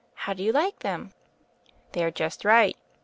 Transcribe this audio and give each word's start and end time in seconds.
How 0.15 0.33
do 0.33 0.41
you 0.41 0.51
like 0.51 0.79
them?" 0.79 1.11
"They 1.91 2.03
are 2.03 2.09
just 2.09 2.43
right. 2.43 2.75